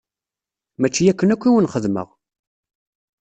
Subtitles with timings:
[0.79, 2.07] Mačči akken akk i wen-xedmeɣ!